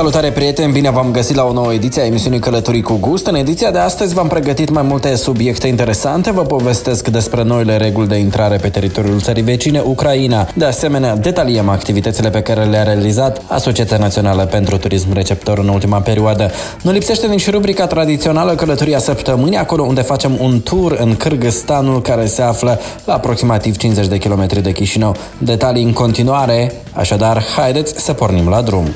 Salutare 0.00 0.30
prieteni, 0.30 0.72
bine 0.72 0.90
v-am 0.90 1.10
găsit 1.10 1.36
la 1.36 1.44
o 1.44 1.52
nouă 1.52 1.72
ediție 1.72 2.02
a 2.02 2.04
emisiunii 2.04 2.38
Călătorii 2.38 2.82
cu 2.82 2.96
Gust. 3.00 3.26
În 3.26 3.34
ediția 3.34 3.70
de 3.70 3.78
astăzi 3.78 4.14
v-am 4.14 4.28
pregătit 4.28 4.70
mai 4.70 4.82
multe 4.82 5.14
subiecte 5.14 5.66
interesante, 5.66 6.32
vă 6.32 6.42
povestesc 6.42 7.08
despre 7.08 7.42
noile 7.42 7.76
reguli 7.76 8.08
de 8.08 8.16
intrare 8.16 8.56
pe 8.56 8.68
teritoriul 8.68 9.20
țării 9.20 9.42
vecine, 9.42 9.82
Ucraina. 9.84 10.48
De 10.54 10.64
asemenea, 10.64 11.16
detaliem 11.16 11.68
activitățile 11.68 12.30
pe 12.30 12.40
care 12.40 12.64
le-a 12.64 12.82
realizat 12.82 13.42
Asociația 13.46 13.96
Națională 13.96 14.44
pentru 14.44 14.76
Turism 14.76 15.12
Receptor 15.12 15.58
în 15.58 15.68
ultima 15.68 16.00
perioadă. 16.00 16.50
Nu 16.82 16.90
lipsește 16.90 17.26
nici 17.26 17.50
rubrica 17.50 17.86
tradițională 17.86 18.54
Călătoria 18.54 18.98
Săptămânii, 18.98 19.58
acolo 19.58 19.82
unde 19.82 20.00
facem 20.00 20.38
un 20.40 20.60
tur 20.60 20.96
în 21.00 21.16
Cârgăstanul 21.16 22.02
care 22.02 22.26
se 22.26 22.42
află 22.42 22.80
la 23.04 23.14
aproximativ 23.14 23.76
50 23.76 24.06
de 24.06 24.18
kilometri 24.18 24.62
de 24.62 24.72
Chișinău. 24.72 25.16
Detalii 25.38 25.84
în 25.84 25.92
continuare, 25.92 26.72
așadar, 26.92 27.42
haideți 27.56 28.02
să 28.02 28.12
pornim 28.12 28.48
la 28.48 28.60
drum. 28.60 28.88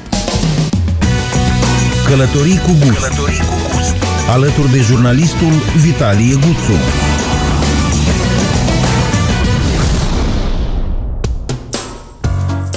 Călătorii 2.14 2.58
cu 2.58 2.72
gust. 2.72 2.98
Călătorii 2.98 3.38
cu 3.38 3.54
gust. 3.72 3.96
Alături 4.28 4.70
de 4.70 4.80
jurnalistul 4.80 5.52
Vitalie 5.76 6.34
Guțu. 6.34 7.13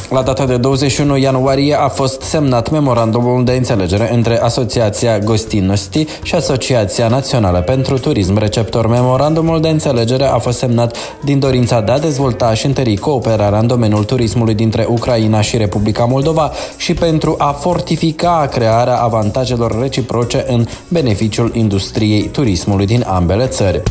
La 0.09 0.21
data 0.21 0.45
de 0.45 0.57
21 0.57 1.17
ianuarie 1.17 1.75
a 1.79 1.88
fost 1.88 2.21
semnat 2.21 2.70
memorandumul 2.70 3.43
de 3.43 3.52
înțelegere 3.52 4.13
între 4.13 4.41
Asociația 4.41 5.20
Gostinosti 5.20 6.05
și 6.23 6.35
Asociația 6.35 7.07
Națională 7.07 7.61
pentru 7.61 7.97
Turism 7.97 8.38
Receptor. 8.38 8.88
Memorandumul 8.88 9.61
de 9.61 9.70
înțelegere 9.70 10.25
a 10.25 10.38
fost 10.38 10.58
semnat 10.58 10.97
din 11.23 11.39
dorința 11.39 11.81
de 11.81 11.91
a 11.91 12.00
dezvolta 12.00 12.53
și 12.53 12.66
întări 12.66 12.97
cooperarea 12.97 13.59
în 13.59 13.67
domeniul 13.67 14.03
turismului 14.03 14.53
dintre 14.53 14.85
Ucraina 14.89 15.41
și 15.41 15.58
Republica 15.58 16.05
Moldova 16.05 16.52
și 16.78 16.94
pentru 16.94 17.35
a 17.38 17.52
fortifica 17.52 18.47
crearea 18.52 18.97
avantajelor 18.97 19.80
reciproce 19.81 20.45
în 20.47 20.66
beneficiul 20.88 21.52
industriei 21.55 22.30
turismului 22.30 22.85
din 22.85 23.03
ambele 23.08 23.45
țări. 23.45 23.83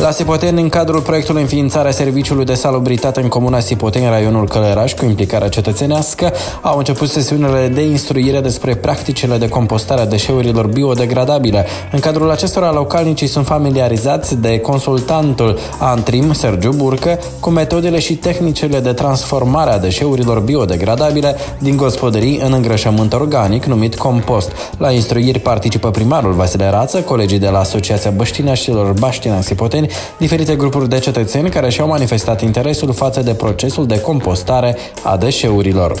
La 0.00 0.10
Sipoteni, 0.10 0.60
în 0.60 0.68
cadrul 0.68 1.00
proiectului 1.00 1.42
înființarea 1.42 1.90
Serviciului 1.90 2.44
de 2.44 2.54
Salubritate 2.54 3.20
în 3.20 3.28
Comuna 3.28 3.60
Sipoteni, 3.60 4.08
raionul 4.08 4.48
Călăraș, 4.48 4.92
cu 4.92 5.04
implicarea 5.04 5.48
cetățenească, 5.48 6.32
au 6.62 6.78
început 6.78 7.08
sesiunile 7.08 7.68
de 7.68 7.82
instruire 7.82 8.40
despre 8.40 8.74
practicile 8.74 9.36
de 9.36 9.48
compostare 9.48 10.00
a 10.00 10.06
deșeurilor 10.06 10.66
biodegradabile. 10.66 11.66
În 11.92 11.98
cadrul 11.98 12.30
acestora, 12.30 12.72
localnicii 12.72 13.26
sunt 13.26 13.46
familiarizați 13.46 14.36
de 14.36 14.58
consultantul 14.58 15.58
Antrim, 15.78 16.32
Sergiu 16.32 16.72
Burcă, 16.72 17.18
cu 17.40 17.50
metodele 17.50 17.98
și 17.98 18.14
tehnicile 18.14 18.80
de 18.80 18.92
transformare 18.92 19.70
a 19.70 19.78
deșeurilor 19.78 20.40
biodegradabile 20.40 21.36
din 21.58 21.76
gospodării 21.76 22.40
în 22.44 22.52
îngrășământ 22.52 23.12
organic, 23.12 23.64
numit 23.64 23.96
compost. 23.96 24.52
La 24.76 24.90
instruiri 24.90 25.38
participă 25.38 25.90
primarul 25.90 26.32
Vasile 26.32 26.70
Rață, 26.70 27.00
colegii 27.00 27.38
de 27.38 27.48
la 27.48 27.58
Asociația 27.58 28.10
Băștinașilor 28.10 28.92
Baștina 28.92 29.40
Sipoteni, 29.40 29.87
diferite 30.18 30.56
grupuri 30.56 30.88
de 30.88 30.98
cetățeni 30.98 31.50
care 31.50 31.68
și-au 31.68 31.88
manifestat 31.88 32.42
interesul 32.42 32.92
față 32.92 33.20
de 33.20 33.34
procesul 33.34 33.86
de 33.86 34.00
compostare 34.00 34.76
a 35.02 35.16
deșeurilor. 35.16 35.98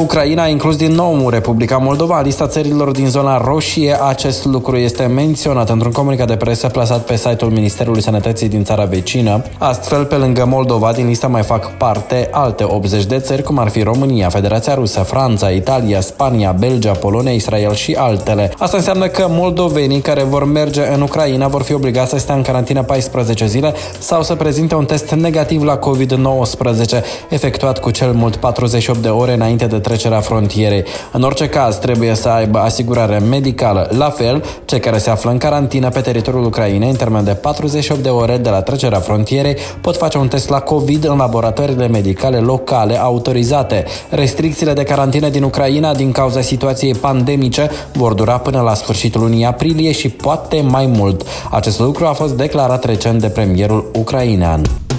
Ucraina 0.00 0.42
a 0.42 0.48
inclus 0.48 0.76
din 0.76 0.92
nou 0.92 1.28
Republica 1.28 1.76
Moldova 1.76 2.18
în 2.18 2.24
lista 2.24 2.46
țărilor 2.46 2.90
din 2.90 3.06
zona 3.06 3.36
roșie. 3.44 3.96
Acest 4.08 4.44
lucru 4.44 4.76
este 4.76 5.02
menționat 5.02 5.70
într-un 5.70 5.92
comunicat 5.92 6.26
de 6.26 6.36
presă 6.36 6.68
plasat 6.68 7.04
pe 7.04 7.16
site-ul 7.16 7.50
Ministerului 7.50 8.02
Sănătății 8.02 8.48
din 8.48 8.64
țara 8.64 8.84
vecină. 8.84 9.44
Astfel, 9.58 10.04
pe 10.04 10.14
lângă 10.14 10.44
Moldova, 10.46 10.92
din 10.92 11.06
lista 11.06 11.26
mai 11.26 11.42
fac 11.42 11.76
parte 11.76 12.28
alte 12.30 12.64
80 12.68 13.04
de 13.04 13.18
țări, 13.18 13.42
cum 13.42 13.58
ar 13.58 13.68
fi 13.68 13.82
România, 13.82 14.28
Federația 14.28 14.74
Rusă, 14.74 15.00
Franța, 15.00 15.48
Italia, 15.48 16.00
Spania, 16.00 16.52
Belgia, 16.58 16.92
Polonia, 16.92 17.32
Israel 17.32 17.74
și 17.74 17.94
altele. 17.98 18.52
Asta 18.58 18.76
înseamnă 18.76 19.06
că 19.06 19.26
moldovenii 19.28 20.00
care 20.00 20.22
vor 20.22 20.44
merge 20.44 20.82
în 20.94 21.00
Ucraina 21.00 21.48
vor 21.48 21.62
fi 21.62 21.74
obligați 21.74 22.10
să 22.10 22.18
stea 22.18 22.34
în 22.34 22.42
carantină 22.42 22.82
14 22.82 23.46
zile 23.46 23.74
sau 23.98 24.22
să 24.22 24.34
prezinte 24.34 24.74
un 24.74 24.84
test 24.84 25.10
negativ 25.10 25.62
la 25.62 25.78
COVID-19, 25.78 27.02
efectuat 27.28 27.78
cu 27.78 27.90
cel 27.90 28.12
mult 28.12 28.36
48 28.36 28.98
de 28.98 29.08
ore 29.08 29.32
înainte 29.32 29.66
de 29.66 29.78
trecerea 29.90 30.20
frontierei. 30.20 30.84
În 31.12 31.22
orice 31.22 31.48
caz, 31.48 31.76
trebuie 31.76 32.14
să 32.14 32.28
aibă 32.28 32.58
asigurare 32.58 33.18
medicală. 33.18 33.88
La 33.98 34.10
fel, 34.10 34.44
cei 34.64 34.80
care 34.80 34.98
se 34.98 35.10
află 35.10 35.30
în 35.30 35.38
carantină 35.38 35.88
pe 35.88 36.00
teritoriul 36.00 36.44
Ucrainei 36.44 36.88
în 36.90 36.96
termen 36.96 37.24
de 37.24 37.30
48 37.30 38.02
de 38.02 38.08
ore 38.08 38.36
de 38.36 38.48
la 38.48 38.62
trecerea 38.62 38.98
frontierei 38.98 39.56
pot 39.80 39.96
face 39.96 40.18
un 40.18 40.28
test 40.28 40.48
la 40.48 40.60
COVID 40.60 41.04
în 41.04 41.16
laboratoarele 41.16 41.88
medicale 41.88 42.38
locale 42.38 43.00
autorizate. 43.00 43.84
Restricțiile 44.10 44.72
de 44.72 44.82
carantină 44.82 45.28
din 45.28 45.42
Ucraina 45.42 45.94
din 45.94 46.12
cauza 46.12 46.40
situației 46.40 46.94
pandemice 46.94 47.70
vor 47.92 48.14
dura 48.14 48.38
până 48.38 48.60
la 48.60 48.74
sfârșitul 48.74 49.20
lunii 49.20 49.44
aprilie 49.44 49.92
și 49.92 50.08
poate 50.08 50.60
mai 50.60 50.86
mult. 50.86 51.26
Acest 51.50 51.78
lucru 51.78 52.06
a 52.06 52.12
fost 52.12 52.32
declarat 52.36 52.84
recent 52.84 53.20
de 53.20 53.28
premierul 53.28 53.90
ucrainean. 53.94 54.89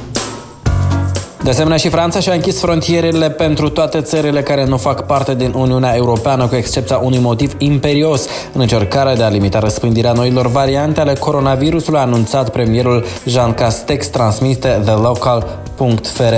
De 1.43 1.49
asemenea, 1.49 1.77
și 1.77 1.89
Franța 1.89 2.19
și-a 2.19 2.33
închis 2.33 2.59
frontierele 2.59 3.29
pentru 3.29 3.69
toate 3.69 4.01
țările 4.01 4.41
care 4.41 4.65
nu 4.65 4.77
fac 4.77 5.05
parte 5.05 5.35
din 5.35 5.53
Uniunea 5.55 5.95
Europeană, 5.95 6.47
cu 6.47 6.55
excepția 6.55 6.97
unui 6.97 7.19
motiv 7.19 7.55
imperios 7.57 8.25
în 8.53 8.61
încercarea 8.61 9.15
de 9.15 9.23
a 9.23 9.29
limita 9.29 9.59
răspândirea 9.59 10.11
noilor 10.11 10.47
variante 10.47 10.99
ale 10.99 11.13
coronavirusului, 11.13 11.99
a 11.99 12.01
anunțat 12.01 12.49
premierul 12.49 13.05
Jean 13.25 13.53
Castex, 13.53 14.07
transmite 14.07 14.81
The 14.83 14.93
Local.fr. 14.93 16.33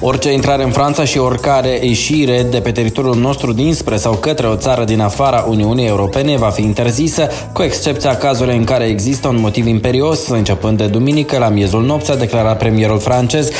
Orice 0.00 0.32
intrare 0.32 0.62
în 0.64 0.70
Franța 0.70 1.04
și 1.04 1.18
oricare 1.18 1.78
ieșire 1.82 2.46
de 2.50 2.60
pe 2.60 2.72
teritoriul 2.72 3.16
nostru 3.16 3.52
dinspre 3.52 3.96
sau 3.96 4.12
către 4.12 4.46
o 4.46 4.56
țară 4.56 4.84
din 4.84 5.00
afara 5.00 5.44
Uniunii 5.48 5.86
Europene 5.86 6.36
va 6.36 6.48
fi 6.48 6.62
interzisă, 6.62 7.28
cu 7.52 7.62
excepția 7.62 8.16
cazurilor 8.16 8.58
în 8.58 8.64
care 8.64 8.84
există 8.84 9.28
un 9.28 9.40
motiv 9.40 9.66
imperios, 9.66 10.28
începând 10.28 10.78
de 10.78 10.86
duminică 10.86 11.38
la 11.38 11.48
miezul 11.48 11.82
nopții, 11.82 12.12
a 12.12 12.16
declarat 12.16 12.58
premierul 12.58 12.98
francez. 12.98 13.50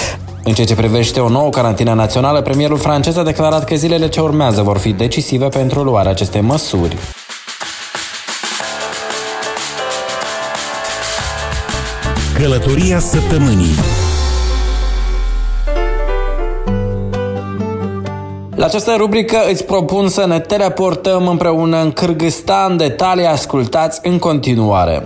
În 0.49 0.55
ceea 0.55 0.67
ce 0.67 0.75
privește 0.75 1.21
o 1.21 1.29
nouă 1.29 1.51
carantină 1.51 1.93
națională, 1.93 2.43
premierul 2.43 2.79
francez 2.79 3.17
a 3.17 3.23
declarat 3.23 3.65
că 3.65 3.75
zilele 3.75 4.09
ce 4.09 4.21
urmează 4.21 4.63
vor 4.63 4.79
fi 4.79 4.93
decisive 4.93 5.49
pentru 5.49 5.83
luarea 5.83 6.11
acestei 6.11 6.41
măsuri. 6.41 6.97
Călătoria 12.35 12.99
săptămânii 12.99 13.75
La 18.55 18.65
această 18.65 18.95
rubrică 18.97 19.39
îți 19.51 19.65
propun 19.65 20.09
să 20.09 20.27
ne 20.27 20.41
teleportăm 20.41 21.29
împreună 21.29 21.83
în 21.83 21.91
Kyrgyzstan. 21.91 22.77
Detalii 22.77 23.27
ascultați 23.27 24.01
în 24.03 24.19
continuare. 24.19 25.05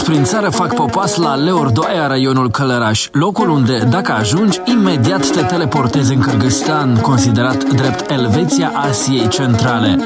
Călătorile 0.00 0.04
cu 0.04 0.04
gust 0.04 0.04
prin 0.04 0.24
țară 0.24 0.50
fac 0.50 0.74
popas 0.74 1.16
la 1.16 1.34
Leordoaia, 1.34 2.06
raionul 2.06 2.50
Călăraș, 2.50 3.08
locul 3.12 3.48
unde, 3.48 3.78
dacă 3.90 4.12
ajungi, 4.12 4.60
imediat 4.64 5.30
te 5.30 5.42
teleportezi 5.42 6.14
în 6.14 6.20
Kyrgyzstan, 6.20 6.96
considerat 7.00 7.64
drept 7.64 8.10
Elveția 8.10 8.72
Asiei 8.74 9.28
Centrale. 9.28 9.98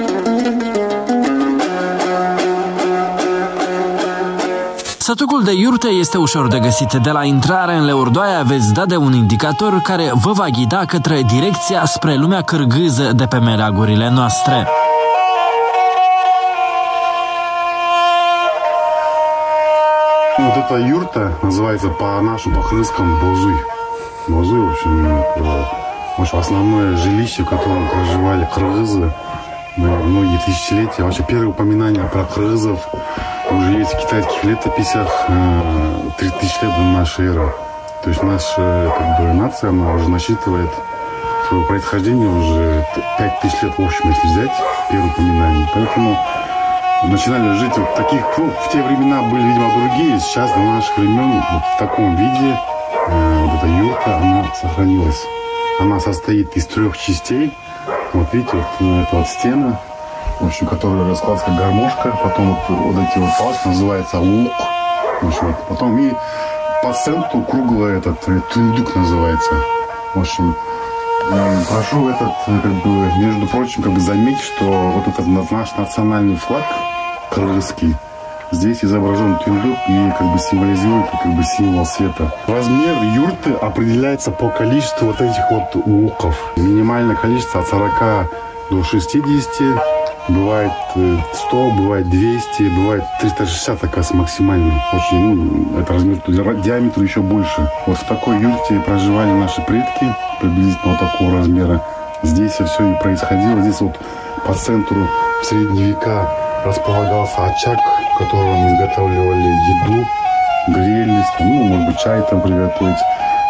Sătucul 4.98 5.42
de 5.42 5.52
iurte 5.52 5.88
este 5.88 6.18
ușor 6.18 6.48
de 6.48 6.58
găsit. 6.58 6.92
De 6.92 7.10
la 7.10 7.24
intrare 7.24 7.74
în 7.74 7.84
Leordoaia 7.84 8.42
veți 8.42 8.72
da 8.72 8.86
de 8.86 8.96
un 8.96 9.12
indicator 9.12 9.80
care 9.82 10.10
vă 10.14 10.32
va 10.32 10.46
ghida 10.48 10.84
către 10.84 11.22
direcția 11.26 11.84
spre 11.84 12.14
lumea 12.14 12.40
cârgâză 12.40 13.12
de 13.12 13.24
pe 13.24 13.38
meleagurile 13.38 14.10
noastre. 14.10 14.68
Эта 20.64 20.76
юрта 20.76 21.32
называется 21.42 21.88
по-нашему, 21.88 22.56
по-крымскому 22.56 23.20
Бозуй. 23.20 23.56
Бозуй, 24.28 24.60
в 24.60 24.72
общем, 24.72 25.22
в 26.16 26.22
общем, 26.22 26.38
основное 26.38 26.96
жилище, 26.96 27.42
в 27.42 27.46
котором 27.46 27.86
проживали 27.88 28.48
кыргызы 28.54 29.12
многие 29.76 30.38
тысячелетия. 30.46 31.02
Вообще 31.02 31.22
первые 31.24 31.50
упоминания 31.50 32.04
про 32.04 32.24
кыргызов 32.24 32.80
уже 33.50 33.72
есть 33.72 33.92
в 33.92 33.98
китайских 34.00 34.44
летописях 34.44 35.08
3000 36.18 36.64
лет 36.64 36.74
до 36.76 36.82
нашей 36.82 37.26
эры. 37.26 37.52
То 38.02 38.10
есть 38.10 38.22
наша 38.22 38.92
как 38.96 39.20
бы, 39.20 39.34
нация, 39.34 39.70
она 39.70 39.92
уже 39.92 40.08
насчитывает 40.08 40.70
свое 41.48 41.66
происхождение 41.66 42.28
уже 42.28 42.86
5000 43.18 43.62
лет, 43.62 43.72
в 43.76 43.84
общем, 43.84 44.08
если 44.08 44.28
взять 44.28 44.52
первые 44.90 45.12
упоминания. 45.12 45.68
Поэтому 45.74 46.18
начинали 47.08 47.56
жить 47.58 47.76
вот 47.76 47.94
таких, 47.94 48.22
ну, 48.38 48.50
в 48.50 48.70
те 48.70 48.82
времена 48.82 49.22
были, 49.22 49.42
видимо, 49.42 49.70
другие, 49.74 50.18
сейчас 50.20 50.50
до 50.52 50.58
наших 50.58 50.96
времен 50.96 51.42
вот 51.52 51.62
в 51.74 51.78
таком 51.78 52.16
виде 52.16 52.58
э, 53.08 53.44
вот 53.44 53.58
эта 53.58 53.66
юрта, 53.66 54.16
она 54.16 54.46
сохранилась. 54.54 55.22
Она 55.80 56.00
состоит 56.00 56.56
из 56.56 56.66
трех 56.66 56.96
частей. 56.96 57.52
Вот 58.12 58.32
видите, 58.32 58.56
вот 58.56 58.66
ну, 58.80 59.02
это 59.02 59.16
вот 59.16 59.26
стена, 59.26 59.80
в 60.40 60.46
общем, 60.46 60.66
которая 60.66 61.08
раскладывается 61.08 61.46
как 61.46 61.56
гармошка, 61.56 62.18
потом 62.22 62.54
вот, 62.54 62.78
вот 62.78 62.96
эти 63.02 63.18
вот 63.18 63.30
палки 63.38 63.68
называется 63.68 64.18
лук, 64.18 64.52
в 65.22 65.28
общем, 65.28 65.46
вот, 65.48 65.68
потом 65.68 65.98
и 65.98 66.12
по 66.82 66.92
центру 66.92 67.42
круглый 67.42 67.98
этот 67.98 68.20
тундук 68.52 68.94
называется. 68.94 69.50
В 70.14 70.20
общем, 70.20 70.54
э, 71.30 71.62
прошу 71.68 72.08
этот, 72.08 72.32
э, 72.46 72.60
как 72.62 72.72
бы, 72.82 73.12
между 73.18 73.46
прочим, 73.48 73.82
как 73.82 73.92
бы 73.92 74.00
заметить, 74.00 74.42
что 74.42 74.64
вот 74.64 75.08
этот 75.08 75.26
наш 75.50 75.74
национальный 75.76 76.36
флаг 76.36 76.64
кыргызский, 77.34 77.96
здесь 78.52 78.84
изображен 78.84 79.38
тюндук 79.44 79.76
и 79.88 80.12
как 80.18 80.32
бы 80.32 80.38
символизирует 80.38 81.10
как 81.10 81.34
бы 81.34 81.42
символ 81.42 81.84
света. 81.84 82.32
Размер 82.46 83.02
юрты 83.14 83.52
определяется 83.52 84.30
по 84.30 84.48
количеству 84.50 85.08
вот 85.08 85.20
этих 85.20 85.50
вот 85.50 85.86
луков. 85.86 86.52
Минимальное 86.56 87.16
количество 87.16 87.60
от 87.60 87.68
40 87.68 88.30
до 88.70 88.82
60 88.82 89.82
Бывает 90.26 90.72
100, 90.94 90.96
э, 91.52 91.76
бывает 91.76 92.08
200, 92.08 92.62
бывает 92.74 93.04
360 93.20 93.76
оказывается 93.84 94.16
максимально. 94.16 94.82
Очень, 94.94 95.34
ну, 95.34 95.78
это 95.78 95.92
размер, 95.92 96.16
диаметр 96.62 97.02
еще 97.02 97.20
больше. 97.20 97.70
Вот 97.86 97.98
в 97.98 98.04
такой 98.08 98.40
юрте 98.40 98.80
проживали 98.86 99.32
наши 99.32 99.60
предки, 99.60 100.06
приблизительно 100.40 100.92
вот 100.92 101.00
такого 101.00 101.36
размера. 101.36 101.84
Здесь 102.22 102.52
все 102.52 102.92
и 102.92 102.98
происходило. 103.02 103.60
Здесь 103.60 103.82
вот 103.82 103.98
по 104.46 104.54
центру 104.54 105.06
в 105.42 105.44
средние 105.44 105.88
века 105.88 106.26
располагался 106.64 107.44
очаг, 107.44 107.78
в 108.14 108.18
котором 108.18 108.68
изготавливали 108.68 109.48
еду, 109.70 110.06
грелись, 110.68 111.26
ну, 111.40 111.64
может 111.64 111.86
быть, 111.88 111.98
чай 111.98 112.22
там 112.30 112.40
приготовить. 112.40 112.98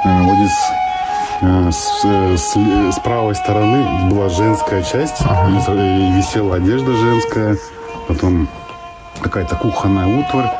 Э, 0.05 0.23
вот 0.23 0.37
здесь 0.37 0.59
Э, 1.41 1.71
с, 1.71 2.05
с, 2.39 2.57
с 2.57 2.99
правой 3.01 3.35
стороны 3.35 4.09
была 4.09 4.29
женская 4.29 4.83
часть, 4.83 5.21
ага. 5.21 5.51
и 5.75 6.13
висела 6.13 6.57
одежда 6.57 6.95
женская, 6.95 7.59
потом 8.09 8.49
какая-то 9.21 9.57
кухонная 9.57 10.07
утварь. 10.07 10.51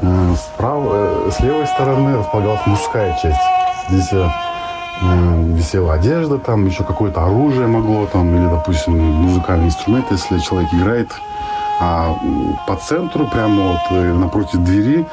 Э, 0.00 0.34
справа, 0.36 1.26
э, 1.26 1.30
с 1.30 1.40
левой 1.40 1.66
стороны 1.66 2.16
располагалась 2.16 2.66
мужская 2.66 3.18
часть. 3.22 3.40
Здесь 3.88 4.10
висела 5.02 5.94
одежда, 5.94 6.38
там 6.38 6.66
еще 6.66 6.84
какое-то 6.84 7.24
оружие 7.24 7.66
могло, 7.66 8.04
там, 8.04 8.36
или, 8.36 8.46
допустим, 8.50 8.98
музыкальный 8.98 9.68
инструмент, 9.68 10.04
если 10.10 10.38
человек 10.38 10.72
играет. 10.74 11.10
А 11.80 12.14
по 12.66 12.76
центру, 12.76 13.26
прямо 13.26 13.72
вот 13.72 13.90
напротив 13.90 14.58
двери, 14.58 15.06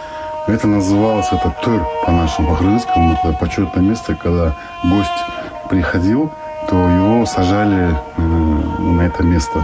это 0.47 0.67
называлось, 0.67 1.27
это 1.31 1.53
тур 1.63 1.85
по-нашему, 2.05 2.49
по-крымскому. 2.49 3.13
Это 3.13 3.33
почетное 3.37 3.83
место, 3.83 4.15
когда 4.15 4.53
гость 4.83 5.09
приходил, 5.69 6.29
то 6.69 6.75
его 6.75 7.25
сажали 7.25 7.97
э, 8.17 8.21
на 8.21 9.01
это 9.01 9.23
место. 9.23 9.63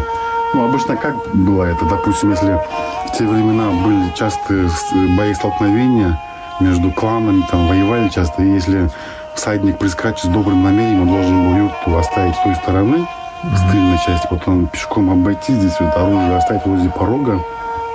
Ну, 0.53 0.65
обычно 0.65 0.95
как 0.95 1.15
было 1.33 1.63
это? 1.63 1.85
Допустим, 1.85 2.31
если 2.31 2.59
в 3.07 3.17
те 3.17 3.25
времена 3.25 3.71
были 3.71 4.13
частые 4.15 4.69
бои 5.17 5.33
столкновения 5.33 6.21
между 6.59 6.91
кланами, 6.91 7.43
там 7.49 7.67
воевали 7.67 8.09
часто, 8.09 8.43
и 8.43 8.51
если 8.51 8.89
всадник 9.35 9.77
прискачет 9.77 10.25
с 10.25 10.27
добрым 10.27 10.63
намерением, 10.63 11.01
он 11.01 11.07
должен 11.07 11.43
был 11.43 11.57
юрту 11.57 11.97
оставить 11.97 12.35
с 12.35 12.43
той 12.43 12.55
стороны. 12.55 13.07
С 13.43 13.71
тыльной 13.71 13.97
части, 13.97 14.27
потом 14.29 14.67
пешком 14.67 15.09
обойти 15.09 15.53
здесь 15.53 15.75
вот 15.79 15.95
оружие, 15.95 16.37
оставить 16.37 16.65
возле 16.65 16.89
порога, 16.89 17.39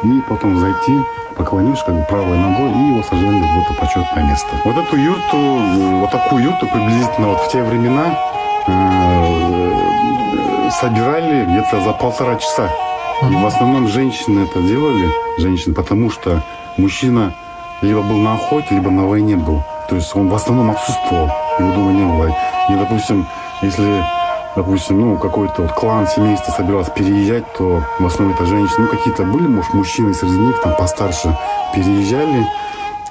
и 0.02 0.20
потом 0.28 0.58
зайти, 0.58 0.98
поклонишь 1.36 1.82
как 1.84 1.94
бы 1.94 2.02
правой 2.02 2.36
ногой, 2.36 2.70
и 2.70 2.88
его 2.88 3.02
сажали 3.02 3.40
в 3.40 3.64
это 3.64 3.80
почетное 3.80 4.24
место. 4.24 4.48
Вот 4.64 4.76
эту 4.76 4.96
юрту, 4.96 5.36
вот 6.00 6.10
такую 6.10 6.44
юрту 6.44 6.66
приблизительно 6.66 7.28
вот 7.28 7.40
в 7.40 7.50
те 7.50 7.62
времена 7.62 8.18
э, 8.66 10.70
собирали 10.70 11.46
где-то 11.46 11.80
за 11.80 11.92
полтора 11.92 12.36
часа. 12.36 12.68
И 13.28 13.34
в 13.34 13.46
основном 13.46 13.88
женщины 13.88 14.44
это 14.44 14.62
делали, 14.62 15.10
женщины, 15.38 15.74
потому 15.74 16.10
что 16.10 16.42
мужчина 16.76 17.32
либо 17.80 18.02
был 18.02 18.18
на 18.18 18.34
охоте, 18.34 18.74
либо 18.74 18.90
на 18.90 19.06
войне 19.06 19.36
был. 19.36 19.64
То 19.88 19.96
есть 19.96 20.14
он 20.14 20.28
в 20.28 20.34
основном 20.34 20.70
отсутствовал, 20.70 21.30
его 21.58 21.72
дома 21.72 21.92
не 21.92 22.04
было. 22.04 22.36
И, 22.68 22.74
допустим, 22.74 23.26
если 23.62 24.04
допустим, 24.58 25.00
ну, 25.00 25.16
какой-то 25.16 25.62
вот 25.62 25.72
клан, 25.72 26.08
семейство 26.08 26.50
собиралось 26.50 26.90
переезжать, 26.90 27.44
то 27.52 27.80
в 28.00 28.06
основном 28.06 28.34
это 28.34 28.44
женщины, 28.44 28.86
ну, 28.86 28.88
какие-то 28.88 29.22
были, 29.22 29.46
может, 29.46 29.72
мужчины 29.72 30.12
среди 30.12 30.36
них, 30.36 30.60
там, 30.60 30.74
постарше, 30.74 31.38
переезжали, 31.72 32.44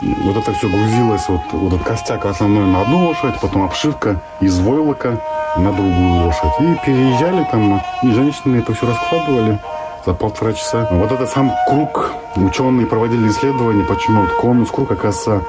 вот 0.01 0.35
это 0.35 0.51
все 0.53 0.67
грузилось, 0.67 1.23
вот, 1.29 1.41
вот 1.53 1.73
этот 1.73 1.87
костяк 1.87 2.25
основной 2.25 2.65
на 2.65 2.81
одну 2.81 3.07
лошадь, 3.07 3.39
потом 3.41 3.63
обшивка 3.63 4.19
из 4.41 4.59
войлока 4.59 5.21
на 5.55 5.71
другую 5.71 6.25
лошадь. 6.25 6.59
И 6.59 6.85
переезжали 6.85 7.47
там, 7.49 7.81
и 8.03 8.11
женщины 8.11 8.57
это 8.57 8.73
все 8.73 8.85
раскладывали 8.85 9.59
за 10.05 10.13
полтора 10.13 10.51
часа. 10.51 10.87
Вот 10.91 11.11
этот 11.13 11.29
сам 11.29 11.51
круг, 11.69 12.11
ученые 12.35 12.87
проводили 12.87 13.29
исследования, 13.29 13.83
почему 13.85 14.21
вот 14.21 14.31
конус 14.33 14.69
круг, 14.69 14.91
оказывается, 14.91 15.41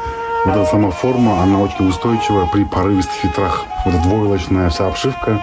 вот 0.44 0.54
эта 0.54 0.64
сама 0.64 0.90
форма, 0.90 1.42
она 1.42 1.58
очень 1.58 1.88
устойчива 1.88 2.46
при 2.46 2.64
порывистых 2.64 3.24
ветрах. 3.24 3.64
Вот 3.84 3.94
эта 3.94 4.08
войлочная 4.08 4.70
вся 4.70 4.86
обшивка, 4.86 5.42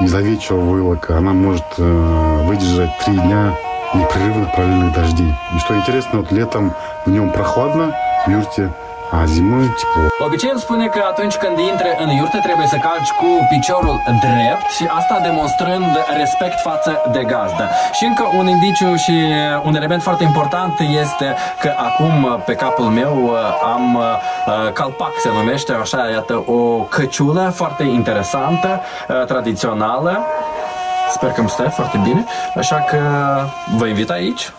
из 0.00 0.14
овечьего 0.14 0.58
войлока. 0.60 1.18
Она 1.18 1.32
может 1.32 1.64
э, 1.78 2.42
выдержать 2.44 2.90
три 3.04 3.14
дня 3.14 3.54
непрерывных 3.94 4.52
параллельных 4.54 4.94
дождей. 4.94 5.34
И 5.54 5.58
что 5.58 5.76
интересно, 5.76 6.20
вот 6.20 6.32
летом 6.32 6.72
в 7.04 7.10
нем 7.10 7.30
прохладно, 7.30 7.94
в 8.26 8.30
юрте 8.30 8.72
a 9.10 9.24
zimă 9.24 9.56
teplă. 9.56 10.08
Obiceiul 10.26 10.58
spune 10.58 10.86
că 10.86 11.00
atunci 11.08 11.34
când 11.34 11.58
intri 11.58 11.96
în 12.02 12.08
iurtă 12.08 12.38
trebuie 12.42 12.66
să 12.66 12.76
calci 12.76 13.10
cu 13.10 13.46
piciorul 13.48 14.02
drept 14.20 14.70
și 14.76 14.84
asta 14.98 15.18
demonstrând 15.22 15.90
respect 16.16 16.60
față 16.60 17.02
de 17.12 17.22
gazdă. 17.24 17.68
Și 17.92 18.04
încă 18.04 18.24
un 18.38 18.46
indiciu 18.46 18.94
și 18.94 19.16
un 19.62 19.74
element 19.74 20.02
foarte 20.02 20.24
important 20.24 20.78
este 20.78 21.34
că 21.60 21.74
acum 21.76 22.42
pe 22.44 22.54
capul 22.54 22.84
meu 22.84 23.36
am 23.74 23.98
calpac 24.72 25.12
se 25.22 25.28
numește, 25.28 25.72
așa, 25.72 26.08
iată, 26.10 26.44
o 26.46 26.82
căciulă 26.82 27.52
foarte 27.54 27.82
interesantă, 27.82 28.80
tradițională. 29.26 30.24
Sper 31.10 31.30
că 31.30 31.40
îmi 31.40 31.48
stă 31.48 31.62
foarte 31.62 32.00
bine, 32.02 32.24
așa 32.56 32.76
că 32.76 32.98
vă 33.76 33.86
invit 33.86 34.10
aici. 34.10 34.52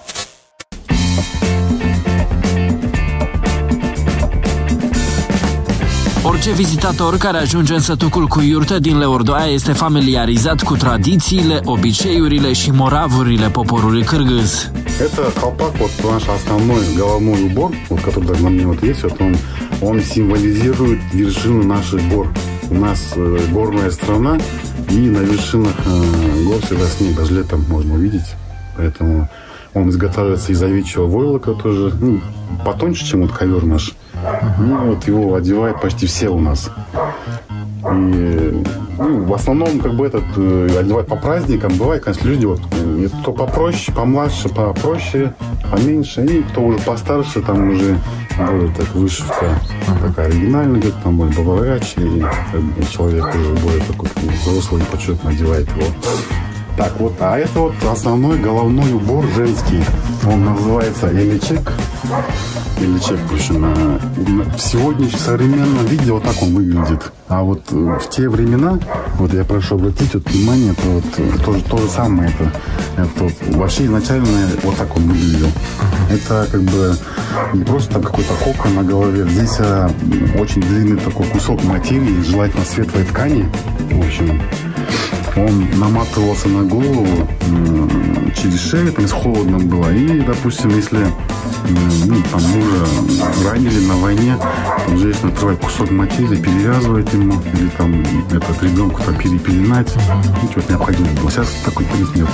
Orice 6.42 6.56
vizitator 6.56 7.18
care 7.18 7.38
ajunge 7.38 7.74
în 7.74 7.80
sătucul 7.80 8.28
cu 8.28 8.42
iurtă 8.42 8.80
din 8.80 8.98
Leordoaia 8.98 9.52
este 9.52 9.74
familiarizat 9.74 10.64
cu 10.64 10.76
tradițiile, 10.76 11.62
obiceiurile 11.66 12.54
și 12.54 12.72
moravurile 12.72 13.50
poporului 13.50 14.04
cârgâz. 14.04 14.72
Это 15.00 15.32
колпак, 15.40 15.74
вот 15.78 15.92
наш 16.12 16.24
основной 16.38 16.84
головной 16.98 17.42
убор, 17.50 17.72
вот 17.90 18.00
который 18.02 18.28
даже 18.30 18.44
на 18.44 18.50
мне 18.50 18.66
вот 18.66 18.82
есть, 18.84 19.02
вот 19.04 19.22
он, 19.22 19.36
он 19.82 20.02
символизирует 20.02 21.00
вершину 21.14 21.64
наших 21.64 22.02
гор. 22.14 22.28
У 22.72 22.76
нас 22.86 23.00
э, 23.16 23.38
горная 23.52 23.92
страна, 23.92 24.38
и 24.90 25.00
на 25.16 25.22
вершинах 25.32 25.76
э, 25.86 26.44
гор 26.48 26.60
всегда 26.66 26.88
снег, 26.88 27.16
даже 27.16 27.34
летом 27.40 27.66
можно 27.70 27.94
увидеть. 27.94 28.30
Поэтому 28.78 29.30
он 29.74 29.90
изготавливается 29.90 30.52
из 30.52 30.62
овечьего 30.64 31.06
войлока 31.06 31.52
тоже, 31.54 31.94
ну, 32.02 32.20
потоньше, 32.66 33.06
чем 33.06 33.22
вот 33.22 33.32
ковер 33.32 33.64
наш. 33.66 33.91
Ну, 34.62 34.94
вот 34.94 35.08
его 35.08 35.36
одевают 35.36 35.82
почти 35.82 36.06
все 36.06 36.30
у 36.30 36.40
нас. 36.40 36.70
И 37.84 38.64
ну, 38.98 39.24
в 39.24 39.34
основном 39.34 39.80
как 39.80 39.96
бы 39.96 40.06
этот 40.06 40.24
э, 40.38 40.78
одевают 40.80 41.08
по 41.08 41.16
праздникам. 41.16 41.76
Бывает, 41.78 42.04
конечно, 42.04 42.28
люди 42.28 42.46
вот 42.46 42.62
э, 42.72 43.08
кто 43.22 43.34
попроще, 43.34 43.96
помладше, 43.96 44.50
попроще, 44.50 45.34
поменьше, 45.72 46.24
и 46.26 46.44
кто 46.44 46.62
уже 46.62 46.78
постарше, 46.80 47.42
там 47.42 47.72
уже 47.72 47.98
более 48.38 48.72
так 48.76 48.94
вышивка 48.94 49.60
такая 50.02 50.28
оригинальная, 50.28 50.80
где-то 50.80 50.98
там 51.04 51.18
более 51.18 51.36
побогаче, 51.36 52.02
и 52.02 52.20
как 52.52 52.62
бы, 52.62 52.86
человек 52.92 53.26
уже 53.34 53.54
более 53.56 53.82
такой 53.82 54.10
взрослый, 54.44 54.84
почетно 54.92 55.32
одевает 55.32 55.68
его. 55.70 55.88
Так, 56.78 56.94
вот, 57.00 57.14
а 57.20 57.38
это 57.38 57.60
вот 57.60 57.74
основной 57.92 58.40
головной 58.40 58.94
убор 58.94 59.26
женский. 59.36 59.84
Он 60.26 60.46
называется 60.46 61.12
эличек. 61.12 61.72
В 62.82 63.34
общем, 63.34 64.00
в 64.56 64.60
сегодняшнем 64.60 65.20
современном 65.20 65.86
виде 65.86 66.12
вот 66.12 66.24
так 66.24 66.42
он 66.42 66.56
выглядит. 66.56 67.12
А 67.28 67.44
вот 67.44 67.62
э, 67.72 67.76
в 67.76 68.10
те 68.10 68.28
времена 68.28 68.80
Вот 69.18 69.32
я 69.34 69.46
прошу 69.46 69.76
обратить 69.76 70.16
вот 70.16 70.28
внимание, 70.28 70.72
это 70.72 70.88
вот 70.88 71.04
э, 71.18 71.32
то, 71.46 71.70
то 71.70 71.78
же 71.78 71.88
самое. 71.90 72.32
Это, 72.32 72.52
это 72.98 73.56
вообще 73.56 73.86
изначально 73.86 74.28
вот 74.64 74.76
так 74.78 74.98
он 74.98 75.04
выглядел. 75.04 75.50
Это 76.10 76.48
как 76.52 76.62
бы 76.64 76.96
не 77.54 77.64
просто 77.64 77.94
там 77.94 78.02
какой-то 78.02 78.34
кока 78.44 78.70
на 78.70 78.84
голове. 78.84 79.28
Здесь 79.30 79.58
а, 79.60 79.90
очень 80.40 80.62
длинный 80.62 80.98
такой 80.98 81.28
кусок 81.28 81.64
материи, 81.64 82.24
желательно 82.24 82.66
светлой 82.66 83.04
ткани. 83.04 83.48
В 83.92 84.00
общем, 84.00 84.42
он 85.36 85.80
наматывался 85.80 86.50
на 86.50 86.64
голову 86.64 87.28
через 88.36 88.62
шею, 88.62 88.92
там, 88.92 89.06
если 89.06 89.16
холодно 89.16 89.60
было. 89.60 89.92
И, 89.92 90.22
допустим, 90.22 90.70
если 90.70 91.08
ну, 92.06 92.16
там 92.32 92.42
мужа 92.42 93.50
ранили 93.50 93.86
на 93.86 93.96
войне, 93.96 94.38
там 94.86 94.98
женщина 94.98 95.30
отрывает 95.30 95.60
кусок 95.60 95.92
материи, 95.92 96.36
перевязывает 96.36 97.12
ему, 97.14 97.34
или 97.54 97.70
там 97.78 98.02
этот 98.32 98.64
ребенку 98.64 99.02
там 99.04 99.16
перепеленать. 99.16 99.94
Ну, 100.42 100.52
что-то 100.52 100.74
необходимо 100.74 101.08
было. 101.22 101.32
Сейчас 101.32 101.48
такой 101.66 101.86
принцип 101.86 102.16
нет. 102.16 102.28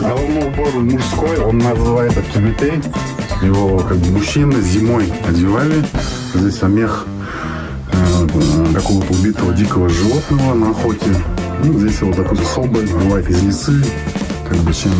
Головной 0.00 0.48
убор 0.48 0.74
мужской, 0.82 1.38
он 1.38 1.58
называется 1.58 2.22
кюбетей. 2.34 2.82
Его 3.42 3.78
как 3.78 3.96
бы 3.98 4.10
мужчины 4.12 4.60
зимой 4.60 5.12
одевали. 5.26 5.84
Здесь 6.34 6.62
мех 6.62 7.06
э, 7.92 8.28
какого-то 8.74 9.12
убитого 9.12 9.52
дикого 9.52 9.88
животного 9.88 10.54
на 10.54 10.70
охоте. 10.70 11.14
Ну, 11.64 11.78
здесь 11.78 12.00
вот, 12.02 12.16
допустим, 12.16 12.46
соболь 12.46 12.86
бывает 12.88 13.28
из 13.30 13.42
лисы, 13.42 13.84
как 14.52 14.60
бы 14.64 14.74
чем 14.74 14.92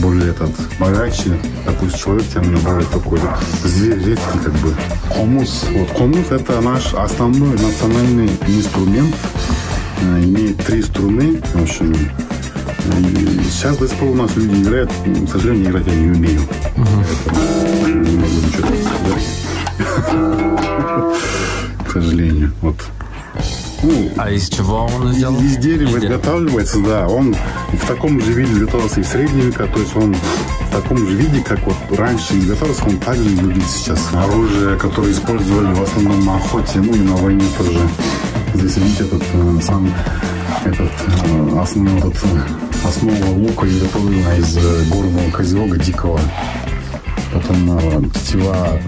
более 0.00 0.30
этот 0.30 0.50
богаче, 0.80 1.38
допустим, 1.64 1.98
человек, 1.98 2.24
тем 2.32 2.42
более 2.58 2.86
такой 2.86 3.20
зверь 3.62 4.18
как 4.42 4.52
бы. 4.54 4.74
Хомус. 5.08 5.66
Вот 5.70 5.90
хомус 5.90 6.30
это 6.30 6.60
наш 6.60 6.92
основной 6.94 7.52
национальный 7.52 8.28
инструмент. 8.48 9.14
Э, 10.02 10.24
имеет 10.24 10.56
три 10.64 10.82
струны. 10.82 11.40
В 11.54 11.62
общем, 11.62 11.94
сейчас 13.48 13.76
до 13.76 13.86
сих 13.86 13.96
пор 13.98 14.08
у 14.08 14.14
нас 14.14 14.34
люди 14.34 14.62
играют, 14.62 14.90
к 14.90 15.30
сожалению, 15.30 15.70
играть 15.70 15.86
я 15.86 15.94
не 15.94 16.10
умею. 16.10 16.40
Угу. 16.76 17.04
Не 17.86 18.16
могу 18.16 18.34
ничего 18.34 18.66
сказать. 18.82 19.26
К 21.86 21.92
сожалению. 21.92 22.52
Вот. 22.62 22.76
Ну, 23.82 24.10
а 24.18 24.30
из 24.30 24.48
чего 24.50 24.84
он 24.86 25.12
сделан? 25.14 25.42
Из 25.42 25.56
дерева 25.56 25.96
из 25.96 26.04
изготавливается, 26.04 26.80
да. 26.80 27.08
Он 27.08 27.34
в 27.72 27.86
таком 27.86 28.20
же 28.20 28.32
виде 28.32 28.60
готовился 28.60 29.00
и 29.00 29.02
в 29.02 29.06
средние 29.06 29.46
века, 29.46 29.66
то 29.66 29.80
есть 29.80 29.96
он 29.96 30.14
в 30.14 30.70
таком 30.70 30.98
же 30.98 31.16
виде, 31.16 31.40
как 31.40 31.60
вот 31.66 31.76
раньше 31.98 32.38
изготавливался, 32.38 32.84
он 32.84 32.98
также 32.98 33.22
выглядит 33.22 33.70
сейчас. 33.70 34.08
Оружие, 34.12 34.76
которое 34.76 35.12
использовали 35.12 35.72
в 35.72 35.82
основном 35.82 36.24
на 36.24 36.36
охоте, 36.36 36.78
ну 36.80 36.94
и 36.94 36.98
на 36.98 37.16
войне 37.16 37.44
тоже. 37.56 37.80
Здесь 38.54 38.76
видите 38.76 39.04
этот 39.04 39.22
э, 39.32 39.60
сам 39.62 39.88
этот 40.64 40.90
э, 40.90 41.58
основной 41.58 41.98
этот, 41.98 42.14
э, 42.14 42.86
основа 42.86 43.30
лука 43.30 43.66
изготовлена 43.66 44.36
из 44.36 44.58
горного 44.88 45.30
козерога 45.30 45.78
дикого. 45.78 46.20
Потом 47.32 48.10
тетива 48.10 48.78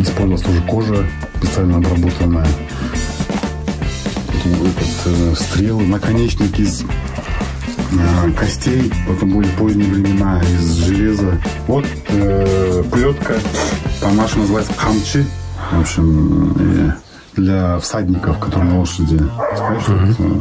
использовалась 0.00 0.42
тоже 0.42 0.62
кожа 0.62 1.06
специально 1.36 1.76
обработанная 1.76 2.46
этот, 4.52 5.06
э, 5.06 5.34
стрелы, 5.34 5.86
наконечник 5.86 6.58
из 6.58 6.82
э, 6.82 8.32
костей, 8.32 8.92
это 9.08 9.26
были 9.26 9.48
поздние 9.58 9.88
времена, 9.88 10.40
из 10.42 10.74
железа. 10.74 11.40
Вот 11.66 11.84
э, 12.08 12.84
плетка, 12.90 13.34
по-нашему 14.00 14.42
называется 14.42 14.72
хамчи, 14.76 15.24
в 15.72 15.80
общем, 15.80 16.54
э, 16.58 16.92
для 17.36 17.78
всадников, 17.78 18.38
которые 18.38 18.70
на 18.72 18.78
лошади. 18.80 19.16
Знаешь, 19.56 19.84
э, 19.88 20.40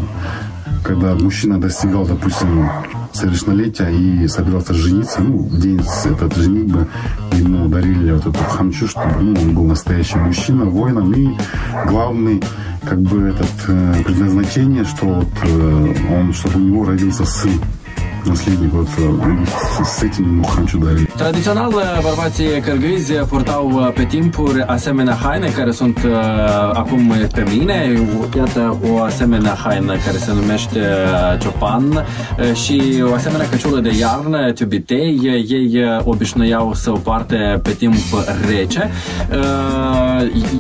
когда 0.84 1.16
мужчина 1.16 1.60
достигал, 1.60 2.06
допустим, 2.06 2.70
совершеннолетия 3.18 3.90
и 3.90 4.28
собирался 4.28 4.74
жениться, 4.74 5.22
ну, 5.22 5.50
день 5.50 5.82
этот 6.06 6.36
женитьбы. 6.36 6.88
Ему 7.34 7.68
дарили 7.68 8.12
вот 8.12 8.26
эту 8.26 8.40
хамчу, 8.44 8.88
чтобы 8.88 9.22
ну, 9.22 9.40
он 9.42 9.54
был 9.54 9.64
настоящий 9.64 10.18
мужчина, 10.18 10.66
воином. 10.66 11.12
И 11.14 11.36
главный 11.88 12.42
как 12.84 13.02
бы 13.02 13.30
этот 13.30 13.50
э, 13.68 14.04
предназначение, 14.06 14.86
что 14.86 15.06
вот, 15.06 15.28
э, 15.44 15.96
он, 16.12 16.34
чтобы 16.34 16.58
у 16.58 16.64
него 16.64 16.86
родился 16.86 17.26
сын 17.26 17.60
nasljednik 18.28 18.74
od 18.74 18.88
setini 19.84 20.28
Muhanciudari. 20.28 21.06
Tradițional, 21.18 21.74
bărbații 22.02 22.60
cârgâizi 22.62 23.14
purtau 23.14 23.92
pe 23.96 24.04
timpuri 24.04 24.62
asemenea 24.62 25.14
haine 25.14 25.48
care 25.48 25.72
sunt 25.72 26.04
uh, 26.04 26.12
acum 26.74 27.14
pe 27.34 27.46
mine. 27.58 28.08
Iată 28.38 28.80
o 28.92 29.02
asemenea 29.02 29.54
haină 29.64 29.94
care 30.06 30.18
se 30.18 30.34
numește 30.34 30.80
ciopan 31.40 31.84
uh, 31.92 32.54
și 32.54 33.04
o 33.12 33.14
asemenea 33.14 33.50
căciulă 33.50 33.80
de 33.80 33.92
iarnă, 34.00 34.52
tiubitei. 34.52 35.20
Ei 35.48 35.84
uh, 35.84 36.02
obișnuiau 36.04 36.74
să 36.74 36.92
o 36.92 36.98
poarte 36.98 37.60
pe 37.64 37.72
timp 37.72 37.96
rece. 38.50 38.92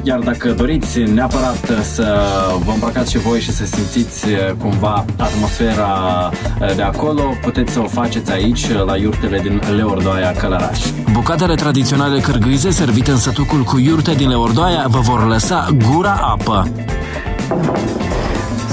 Iar 0.04 0.20
dacă 0.20 0.52
doriți 0.52 1.00
neapărat 1.00 1.72
să 1.82 2.22
vă 2.66 2.72
îmbrăcați 2.74 3.12
și 3.12 3.18
voi 3.18 3.40
și 3.40 3.52
să 3.52 3.66
simțiți 3.66 4.26
cumva 4.58 5.06
atmosfera 5.18 6.30
de 6.76 6.82
acolo, 6.82 7.22
puteți 7.42 7.57
să 7.66 7.80
o 7.80 7.88
faceți 7.88 8.32
aici, 8.32 8.70
la 8.86 8.98
iurtele 8.98 9.40
din 9.40 9.62
Leordoaia 9.76 10.32
Călăraș. 10.32 10.80
Bucatele 11.12 11.56
tradiționale 11.56 12.20
cârgâize 12.20 12.70
servite 12.70 13.12
în 13.12 13.18
sătucul 13.18 13.64
cu 13.64 13.80
iurte 13.80 14.14
din 14.14 14.30
Leordoaia 14.30 14.86
vă 14.88 15.00
vor 15.00 15.28
lăsa 15.28 15.68
gura 15.92 16.20
apă. 16.22 16.68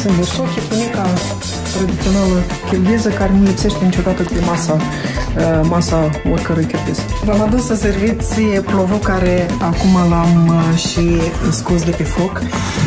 Sunt 0.01 0.17
busoche, 0.17 0.61
punica 0.69 1.07
tradițională 1.75 2.43
kirghiză 2.71 3.09
care 3.09 3.33
nu 3.39 3.45
lipsește 3.45 3.85
niciodată 3.85 4.23
pe 4.23 4.41
masa, 4.47 4.77
masa 5.63 6.11
oricărui 6.33 6.65
kirghiz. 6.65 6.99
V-am 7.25 7.41
adus 7.41 7.65
să 7.65 7.75
serviți 7.75 8.41
plovul 8.41 8.99
care 8.99 9.47
acum 9.61 10.09
l-am 10.11 10.55
și 10.77 11.21
scos 11.51 11.83
de 11.85 11.91
pe 11.91 12.03
foc. 12.03 12.43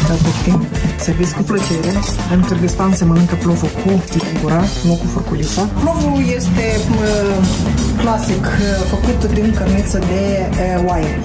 Poftim, 0.07 0.65
serviți 0.99 1.33
cu 1.33 1.41
plăcere. 1.41 1.91
În 2.33 2.41
Kyrgyzstan 2.41 2.93
se 2.93 3.05
mănâncă 3.05 3.35
plovul 3.35 3.69
cu 3.83 4.03
gura, 4.41 4.63
nu 4.83 4.93
cu 4.93 5.05
furculița. 5.13 5.61
Plovul 5.61 6.23
este 6.35 6.65
clasic, 7.97 8.45
făcut 8.89 9.31
din 9.33 9.53
cărniță 9.57 9.97
de 9.97 10.49
oaie 10.87 11.19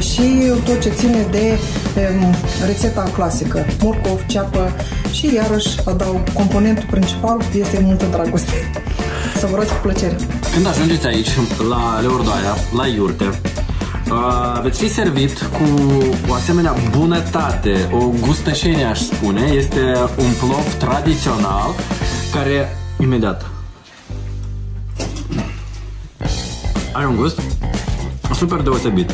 și 0.00 0.22
tot 0.64 0.80
ce 0.80 0.88
ține 0.88 1.26
de 1.30 1.58
rețeta 2.66 3.10
clasică, 3.14 3.66
morcov, 3.82 4.26
ceapă 4.26 4.72
și 5.12 5.34
iarăși 5.34 5.78
adaug 5.84 6.32
componentul 6.32 6.86
principal 6.90 7.42
este 7.54 7.80
multă 7.82 8.04
dragoste. 8.10 8.70
Să 9.38 9.46
vă 9.50 9.56
cu 9.56 9.78
plăcere! 9.82 10.16
Când 10.52 10.66
ajungeți 10.66 11.06
aici, 11.06 11.28
la 11.68 12.00
Leordoaia, 12.00 12.54
la 12.76 12.86
iurte, 12.86 13.40
uh, 14.10 14.60
veți 14.62 14.78
fi 14.78 14.88
servit 14.88 15.38
cu 15.38 15.64
o 16.28 16.34
asemenea 16.34 16.74
bunătate, 16.90 17.88
o 17.92 18.10
gustășenie 18.26 18.84
aș 18.84 19.00
spune. 19.00 19.40
Este 19.40 19.80
un 20.16 20.32
plov 20.38 20.74
tradițional 20.78 21.74
care, 22.32 22.76
imediat, 23.00 23.50
are 26.92 27.06
un 27.06 27.16
gust 27.16 27.40
super 28.34 28.60
deosebit. 28.60 29.10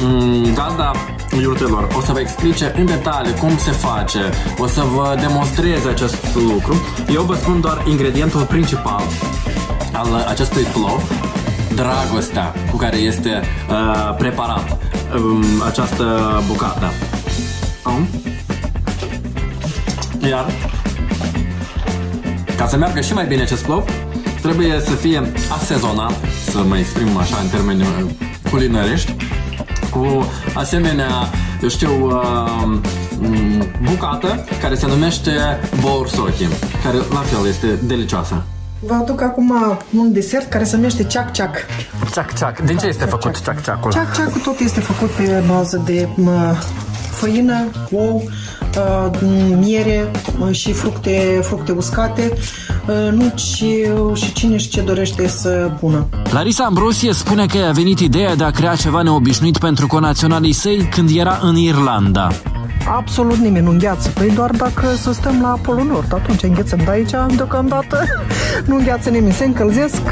Mm, 0.00 0.54
gazda 0.54 0.92
iurtelor 1.40 1.88
o 1.96 2.00
să 2.00 2.12
vă 2.12 2.20
explice 2.20 2.72
în 2.76 2.86
detaliu 2.86 3.32
cum 3.40 3.56
se 3.58 3.70
face, 3.70 4.18
o 4.58 4.66
să 4.66 4.82
vă 4.94 5.16
demonstreze 5.20 5.88
acest 5.88 6.34
lucru. 6.34 6.74
Eu 7.14 7.22
vă 7.22 7.34
spun 7.34 7.60
doar 7.60 7.84
ingredientul 7.88 8.42
principal 8.42 9.02
al 9.92 10.24
acestui 10.28 10.62
plov, 10.62 11.02
dragostea 11.74 12.54
cu 12.70 12.76
care 12.76 12.96
este 12.96 13.40
uh, 13.70 14.14
preparat 14.18 14.78
um, 15.16 15.44
această 15.66 16.04
bucată. 16.46 16.92
Um? 17.86 18.08
Iar 20.28 20.46
ca 22.56 22.66
să 22.66 22.76
meargă 22.76 23.00
și 23.00 23.12
mai 23.12 23.26
bine 23.26 23.42
acest 23.42 23.64
plov, 23.64 23.84
trebuie 24.42 24.80
să 24.80 24.90
fie 24.90 25.32
asezonat, 25.60 26.14
să 26.50 26.58
mă 26.68 26.78
exprim 26.78 27.16
așa 27.16 27.36
în 27.42 27.48
termeni 27.48 27.84
culinărești, 28.50 29.16
cu 29.90 30.26
asemenea, 30.54 31.10
eu 31.62 31.68
știu, 31.68 32.06
uh, 32.06 32.78
bucată 33.90 34.44
care 34.60 34.74
se 34.74 34.86
numește 34.86 35.32
borsochi, 35.80 36.46
care 36.84 36.96
la 36.96 37.20
fel 37.20 37.46
este 37.46 37.66
delicioasă. 37.66 38.44
Vă 38.86 38.94
aduc 38.94 39.20
acum 39.20 39.52
un 39.96 40.12
desert 40.12 40.50
care 40.50 40.64
se 40.64 40.76
numește 40.76 41.04
ceac 41.04 41.32
ceac. 41.32 41.56
Ceac 42.12 42.34
ceac. 42.34 42.60
Din 42.60 42.76
ce 42.76 42.86
este 42.86 43.04
făcut 43.04 43.42
ceac 43.42 43.62
ceacul? 43.62 43.92
Ceac 43.92 44.14
ceacul 44.14 44.40
tot 44.40 44.58
este 44.58 44.80
făcut 44.80 45.10
pe 45.10 45.42
bază 45.48 45.82
de 45.84 46.08
făină, 47.10 47.70
ou, 47.90 48.22
miere 49.58 50.10
și 50.50 50.72
fructe, 50.72 51.40
fructe 51.42 51.72
uscate, 51.72 52.32
nuci 53.10 53.40
și 54.14 54.32
cine 54.32 54.56
și 54.56 54.68
ce 54.68 54.80
dorește 54.80 55.28
să 55.28 55.70
pună. 55.80 56.06
Larisa 56.32 56.64
Ambrosie 56.64 57.12
spune 57.12 57.46
că 57.46 57.58
a 57.68 57.72
venit 57.72 58.00
ideea 58.00 58.34
de 58.34 58.44
a 58.44 58.50
crea 58.50 58.74
ceva 58.74 59.02
neobișnuit 59.02 59.58
pentru 59.58 59.86
conaționalii 59.86 60.52
săi 60.52 60.88
când 60.90 61.10
era 61.16 61.38
în 61.42 61.56
Irlanda. 61.56 62.28
Absolut 62.88 63.36
nimeni 63.36 63.64
nu 63.64 63.70
îngheață. 63.70 64.10
Păi 64.10 64.30
doar 64.34 64.50
dacă 64.50 64.86
să 64.96 65.12
stăm 65.12 65.40
la 65.40 65.58
Polul 65.62 65.86
Nord, 65.86 66.12
atunci 66.14 66.42
înghețăm. 66.42 66.78
Dar 66.84 66.94
aici, 66.94 67.10
deocamdată, 67.36 68.04
nu 68.68 68.76
îngheață 68.76 69.10
nimeni. 69.10 69.32
Se 69.32 69.44
încălzesc, 69.44 70.02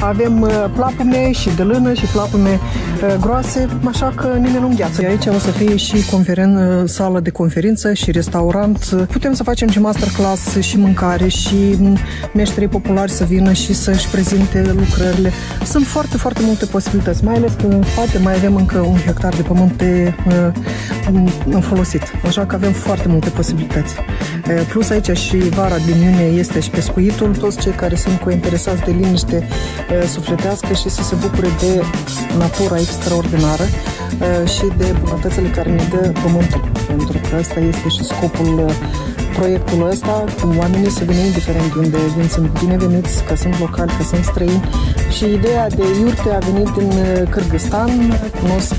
avem 0.00 0.40
uh, 0.40 0.64
plapume 0.74 1.32
și 1.32 1.50
de 1.56 1.62
lână 1.62 1.92
și 1.92 2.04
plapume 2.04 2.60
uh, 2.60 3.14
groase, 3.20 3.68
așa 3.88 4.12
că 4.16 4.26
nimeni 4.26 4.60
nu 4.60 4.68
îngheață. 4.68 5.04
Aici 5.06 5.26
o 5.26 5.38
să 5.38 5.50
fie 5.50 5.76
și 5.76 6.10
conferen, 6.10 6.56
uh, 6.56 6.88
sală 6.88 7.20
de 7.20 7.30
conferință 7.30 7.92
și 7.92 8.10
restaurant. 8.10 9.06
Putem 9.10 9.32
să 9.32 9.42
facem 9.42 9.68
și 9.68 9.80
masterclass 9.80 10.56
și 10.60 10.78
mâncare 10.78 11.28
și 11.28 11.78
meșterii 12.34 12.68
populari 12.68 13.10
să 13.10 13.24
vină 13.24 13.52
și 13.52 13.74
să-și 13.74 14.08
prezinte 14.08 14.74
lucrările. 14.76 15.32
Sunt 15.64 15.86
foarte, 15.86 16.16
foarte 16.16 16.40
multe 16.44 16.64
posibilități, 16.64 17.24
mai 17.24 17.34
ales 17.34 17.52
că 17.52 17.66
în 17.66 17.82
spate 17.82 18.18
mai 18.18 18.34
avem 18.34 18.56
încă 18.56 18.78
un 18.78 18.96
hectar 18.96 19.34
de 19.34 19.42
pământ 19.42 19.72
pe, 19.72 20.14
în 21.46 21.60
folosit. 21.60 22.02
Așa 22.26 22.46
că 22.46 22.54
avem 22.54 22.72
foarte 22.72 23.08
multe 23.08 23.28
posibilități. 23.28 23.94
Plus 24.68 24.90
aici 24.90 25.16
și 25.16 25.36
vara 25.36 25.76
din 25.76 26.02
iunie 26.02 26.38
este 26.38 26.60
și 26.60 26.70
pescuitul. 26.70 27.36
Toți 27.36 27.58
cei 27.58 27.72
care 27.72 27.96
sunt 27.96 28.20
cu 28.20 28.30
interesați 28.30 28.82
de 28.82 28.90
liniște 28.90 29.48
sufletească 30.12 30.72
și 30.72 30.88
să 30.88 31.02
se 31.02 31.14
bucure 31.14 31.48
de 31.60 31.82
natura 32.38 32.78
extraordinară 32.78 33.64
și 34.44 34.64
de 34.76 34.94
bunătățile 35.02 35.48
care 35.48 35.70
ne 35.70 35.82
dă 35.90 36.12
pământul. 36.22 36.70
Pentru 36.86 37.20
că 37.30 37.36
asta 37.36 37.60
este 37.60 37.88
și 37.88 38.04
scopul 38.04 38.70
proiectul 39.36 39.88
ăsta, 39.90 40.24
cu 40.40 40.54
oamenii 40.58 40.90
să 40.90 41.04
vină 41.04 41.20
indiferent 41.20 41.72
de 41.72 41.78
unde 41.78 41.96
vin, 42.16 42.28
sunt 42.28 42.58
bineveniți, 42.60 43.24
că 43.24 43.36
sunt 43.36 43.58
locali, 43.60 43.92
că 43.98 44.02
sunt 44.02 44.24
străini. 44.24 44.62
Și 45.16 45.24
ideea 45.24 45.68
de 45.68 45.84
iurte 46.00 46.30
a 46.30 46.38
venit 46.50 46.68
din 46.78 46.90
Kyrgyzstan, 47.30 47.90
cunosc 48.40 48.74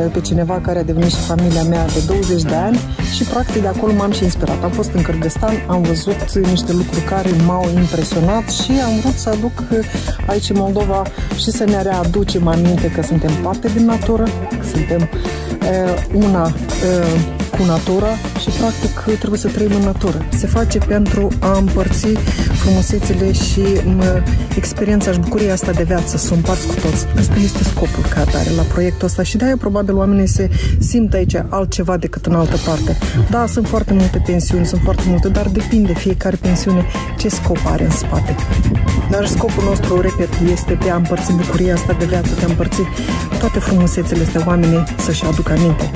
pe 0.00 0.20
cineva 0.20 0.60
care 0.60 0.78
a 0.78 0.82
devenit 0.82 1.10
și 1.10 1.16
familia 1.16 1.62
mea 1.62 1.86
de 1.86 2.02
20 2.06 2.42
de 2.42 2.54
ani 2.54 2.78
și 3.14 3.24
practic 3.24 3.60
de 3.60 3.66
acolo 3.66 3.92
m-am 3.92 4.12
și 4.12 4.22
inspirat. 4.22 4.62
Am 4.62 4.70
fost 4.70 4.92
în 4.92 5.02
Kyrgyzstan, 5.02 5.54
am 5.66 5.82
văzut 5.82 6.32
niște 6.38 6.72
lucruri 6.72 7.04
care 7.04 7.30
m-au 7.46 7.66
impresionat 7.76 8.48
și 8.48 8.72
am 8.84 9.00
vrut 9.00 9.14
să 9.14 9.28
aduc 9.28 9.62
aici 10.26 10.50
în 10.50 10.56
Moldova 10.58 11.02
și 11.36 11.50
să 11.50 11.64
ne 11.64 11.82
readucem 11.82 12.46
aminte 12.46 12.90
că 12.90 13.02
suntem 13.02 13.30
parte 13.42 13.68
din 13.68 13.84
natură, 13.84 14.24
suntem 14.72 15.00
uh, 15.00 16.24
una 16.26 16.44
uh, 16.44 17.42
cu 17.58 17.64
natura 17.64 18.12
și 18.40 18.48
practic 18.58 19.18
trebuie 19.18 19.40
să 19.40 19.48
trăim 19.48 19.74
în 19.74 19.82
natură. 19.82 20.26
Se 20.38 20.46
face 20.46 20.78
pentru 20.78 21.28
a 21.40 21.56
împărți 21.56 22.06
frumusețile 22.62 23.32
și 23.32 23.62
mă, 23.96 24.22
experiența 24.56 25.12
și 25.12 25.18
bucuria 25.18 25.52
asta 25.52 25.72
de 25.72 25.82
viață, 25.82 26.16
să 26.16 26.28
o 26.32 26.34
împarți 26.34 26.66
cu 26.66 26.74
toți. 26.74 27.06
Asta 27.18 27.34
este 27.44 27.64
scopul 27.64 28.04
care 28.14 28.30
are 28.34 28.50
la 28.56 28.62
proiectul 28.62 29.06
ăsta 29.06 29.22
și 29.22 29.36
de-aia 29.36 29.56
probabil 29.56 29.96
oamenii 29.96 30.26
se 30.26 30.50
simt 30.78 31.14
aici 31.14 31.34
altceva 31.48 31.96
decât 31.96 32.26
în 32.26 32.34
altă 32.34 32.56
parte. 32.66 32.96
Da, 33.30 33.46
sunt 33.46 33.66
foarte 33.66 33.92
multe 33.92 34.22
pensiuni, 34.26 34.66
sunt 34.66 34.80
foarte 34.84 35.02
multe, 35.06 35.28
dar 35.28 35.48
depinde 35.48 35.92
fiecare 35.92 36.36
pensiune 36.36 36.84
ce 37.18 37.28
scop 37.28 37.58
are 37.64 37.84
în 37.84 37.90
spate. 37.90 38.34
Dar 39.10 39.26
scopul 39.26 39.64
nostru, 39.64 40.00
repet, 40.00 40.28
este 40.52 40.78
de 40.82 40.90
a 40.90 40.96
împărți 40.96 41.32
bucuria 41.32 41.74
asta 41.74 41.96
de 41.98 42.04
viață, 42.04 42.34
de 42.38 42.44
a 42.44 42.48
împărți 42.48 42.80
toate 43.38 43.58
frumusețile 43.58 44.22
astea 44.22 44.44
oamenii 44.46 44.84
să-și 44.98 45.24
aducă 45.24 45.52
aminte 45.52 45.90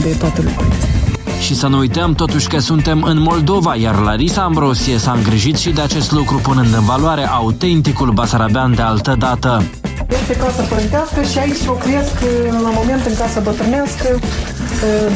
de 0.00 0.16
toate 0.18 0.42
lucrurile 0.42 0.74
astea. 0.74 1.00
Și 1.40 1.54
să 1.54 1.66
nu 1.66 1.78
uităm 1.78 2.14
totuși 2.14 2.48
că 2.48 2.58
suntem 2.58 3.02
în 3.02 3.20
Moldova, 3.20 3.76
iar 3.76 3.98
Larisa 3.98 4.42
Ambrosie 4.42 4.98
s-a 4.98 5.12
îngrijit 5.12 5.56
și 5.56 5.70
de 5.70 5.80
acest 5.80 6.12
lucru 6.12 6.36
punând 6.36 6.74
în 6.74 6.84
valoare 6.84 7.28
autenticul 7.28 8.10
basarabean 8.10 8.74
de 8.74 8.82
altă 8.82 9.16
dată. 9.18 9.62
Este 10.08 10.36
casa 10.36 10.62
părintească 10.62 11.22
și 11.22 11.38
aici 11.38 11.64
locuiesc 11.66 12.14
la 12.62 12.70
moment 12.70 13.06
în 13.06 13.14
casa 13.14 13.40
bătrânească. 13.40 14.18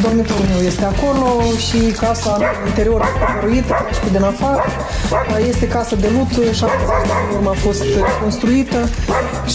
Dormitorul 0.03 0.47
meu 0.53 0.63
este 0.67 0.85
acolo 0.85 1.27
și 1.67 1.79
casa 2.05 2.39
interior 2.67 3.01
este 3.01 3.25
păruită 3.41 3.75
și 3.93 4.13
din 4.13 4.23
afară. 4.23 4.63
Este 5.49 5.69
casă 5.69 5.97
de 5.97 6.09
lut, 6.17 6.29
70 6.29 6.57
de 6.57 7.13
ani 7.19 7.35
urmă 7.35 7.51
a 7.51 7.53
fost 7.53 7.85
construită 8.23 8.89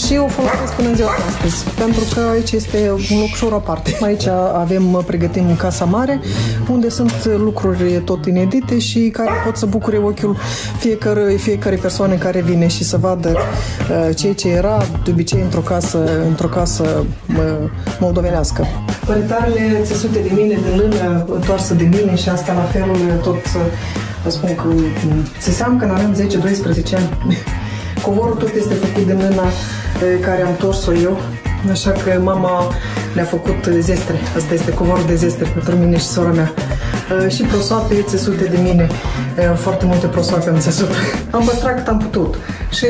și 0.04 0.16
o 0.16 0.26
folosesc 0.26 0.72
până 0.72 0.88
în 0.88 0.94
ziua 0.94 1.10
de 1.18 1.22
astăzi, 1.32 1.70
pentru 1.82 2.04
că 2.14 2.20
aici 2.20 2.52
este 2.52 2.90
un 3.12 3.18
loc 3.18 3.32
ușor 3.32 3.52
aparte. 3.52 3.98
Aici 4.00 4.26
avem, 4.54 5.02
pregătim 5.06 5.56
casa 5.56 5.84
mare, 5.84 6.20
unde 6.68 6.88
sunt 6.88 7.24
lucruri 7.24 8.02
tot 8.04 8.26
inedite 8.26 8.78
și 8.78 8.98
care 9.12 9.30
pot 9.44 9.56
să 9.56 9.66
bucure 9.66 9.96
ochiul 9.96 10.36
fiecare, 10.78 11.32
fiecare 11.32 11.76
persoane 11.76 12.14
care 12.14 12.40
vine 12.40 12.66
și 12.66 12.84
să 12.84 12.96
vadă 12.96 13.30
uh, 13.30 14.16
ceea 14.16 14.34
ce 14.34 14.48
era 14.48 14.76
de 15.04 15.10
obicei 15.10 15.40
într-o 15.40 15.60
casă, 15.60 15.98
într-o 16.28 16.48
casă 16.48 17.04
uh, 17.28 17.70
moldovenească. 18.00 18.66
Părintarele 19.06 19.84
țesute 20.00 20.28
de 20.28 20.34
mine, 20.34 20.54
de 20.54 20.82
lână, 20.82 21.24
întoarsă 21.28 21.74
de 21.74 21.84
mine 21.84 22.16
și 22.16 22.28
asta 22.28 22.52
la 22.52 22.60
felul 22.60 23.20
tot, 23.22 23.42
vă 24.22 24.30
spun 24.30 24.54
că 24.54 24.68
țeseam 25.40 25.78
când 25.78 25.90
aveam 25.90 26.14
10-12 26.14 26.94
ani. 26.94 27.36
Covorul 28.06 28.34
tot 28.34 28.54
este 28.54 28.74
făcut 28.74 29.06
de 29.06 29.12
mâna 29.12 29.44
care 30.20 30.42
am 30.42 30.56
tors-o 30.58 30.92
eu, 30.92 31.20
așa 31.70 31.90
că 31.90 32.20
mama 32.22 32.72
ne-a 33.14 33.24
făcut 33.24 33.68
zestre. 33.78 34.16
Asta 34.36 34.54
este 34.54 34.72
covorul 34.72 35.04
de 35.06 35.14
zestre 35.14 35.44
pentru 35.54 35.76
mine 35.76 35.96
și 35.96 36.06
sora 36.06 36.32
mea. 36.32 36.52
Și 37.28 37.42
prosoape 37.42 38.04
țesute 38.08 38.44
de 38.44 38.58
mine. 38.62 38.88
Foarte 39.54 39.84
multe 39.84 40.06
prosoape 40.06 40.48
am 40.50 40.58
țesut. 40.58 40.88
Am 41.36 41.42
păstrat 41.44 41.76
cât 41.76 41.88
am 41.88 41.98
putut. 41.98 42.34
Și 42.70 42.86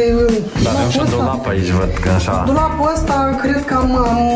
da, 0.62 0.70
avem 0.70 0.90
și 0.90 1.00
dulap 1.10 1.46
aici, 1.46 1.70
văd 1.70 1.90
că 2.02 2.08
așa... 2.08 2.42
Dulapul 2.46 2.92
ăsta, 2.94 3.38
cred 3.42 3.64
că 3.64 3.74
am, 3.74 3.96
am 3.96 4.16
încercat 4.18 4.28
să-l 4.28 4.29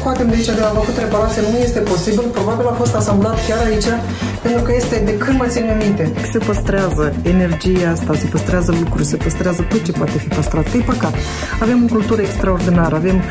scoatem 0.00 0.28
de 0.30 0.34
aici, 0.38 0.50
de 0.60 0.64
la 0.68 0.72
făcut 0.80 0.96
reparație, 1.04 1.42
nu 1.52 1.58
este 1.66 1.80
posibil. 1.92 2.26
Probabil 2.38 2.66
a 2.72 2.74
fost 2.82 2.94
asamblat 3.00 3.36
chiar 3.46 3.60
aici, 3.68 3.88
pentru 4.42 4.62
că 4.62 4.72
este 4.74 5.02
de 5.04 5.16
când 5.16 5.38
mă 5.38 5.46
țin 5.46 5.64
minte. 5.78 6.12
Se 6.32 6.38
păstrează 6.38 7.14
energia 7.22 7.90
asta, 7.90 8.14
se 8.14 8.26
păstrează 8.26 8.74
lucruri, 8.82 9.04
se 9.04 9.16
păstrează 9.16 9.62
tot 9.62 9.82
ce 9.84 9.92
poate 9.92 10.18
fi 10.18 10.28
păstrat. 10.28 10.66
E 10.74 10.78
păcat. 10.92 11.14
Avem 11.60 11.78
o 11.84 11.92
cultură 11.92 12.20
extraordinară, 12.22 12.94
avem, 12.94 13.22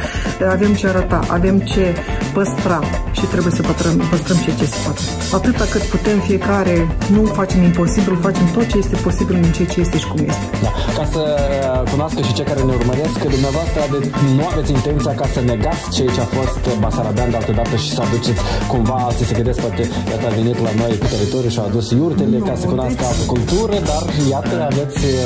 avem 0.49 0.73
ce 0.73 0.87
arăta, 0.87 1.19
avem 1.27 1.59
ce 1.59 1.95
păstra 2.33 2.79
și 3.11 3.25
trebuie 3.33 3.53
să 3.53 3.61
păstrăm, 3.61 3.95
păstrăm 4.09 4.37
și 4.37 4.55
ce 4.59 4.65
se 4.65 4.77
poate. 4.83 5.01
Atâta 5.37 5.65
cât 5.73 5.81
putem 5.81 6.19
fiecare, 6.19 6.75
nu 7.15 7.21
facem 7.39 7.61
imposibil, 7.61 8.17
facem 8.21 8.45
tot 8.55 8.65
ce 8.71 8.77
este 8.77 8.95
posibil 8.95 9.35
în 9.35 9.51
ceea 9.51 9.67
ce 9.67 9.79
este 9.79 9.97
și 9.97 10.07
cum 10.07 10.19
este. 10.31 10.45
Da. 10.63 10.71
Ca 10.97 11.05
să 11.13 11.21
cunoască 11.91 12.21
și 12.27 12.33
cei 12.33 12.45
care 12.45 12.61
ne 12.61 12.73
urmăresc, 12.79 13.15
că 13.23 13.27
dumneavoastră 13.35 13.79
nu 14.37 14.43
aveți 14.51 14.71
intenția 14.71 15.13
ca 15.21 15.25
să 15.33 15.39
negați 15.51 15.83
ceea 15.95 16.11
ce 16.15 16.21
a 16.21 16.27
fost 16.37 16.57
Basarabean 16.79 17.29
de 17.29 17.35
altă 17.35 17.53
dată 17.59 17.75
și 17.83 17.89
să 17.95 18.01
aduceți 18.07 18.41
cumva 18.71 18.99
să 19.17 19.23
se 19.23 19.33
gândesc, 19.39 19.59
poate, 19.65 19.83
iată, 20.11 20.25
a 20.29 20.33
venit 20.39 20.57
la 20.67 20.71
noi 20.81 20.93
pe 20.99 21.07
teritoriu 21.13 21.49
și 21.49 21.59
a 21.59 21.63
adus 21.63 21.87
iurtele 21.91 22.37
nu, 22.37 22.45
ca 22.45 22.55
să 22.61 22.65
cunoască 22.65 23.01
altă 23.05 23.25
cultură, 23.33 23.75
dar 23.91 24.03
iată, 24.29 24.55
aveți 24.71 25.01
uh, 25.05 25.21